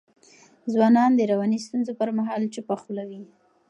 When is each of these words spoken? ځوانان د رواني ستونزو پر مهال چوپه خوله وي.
ځوانان 0.73 1.11
د 1.15 1.21
رواني 1.31 1.59
ستونزو 1.65 1.91
پر 1.99 2.09
مهال 2.17 2.41
چوپه 2.53 2.75
خوله 2.81 3.03
وي. 3.09 3.21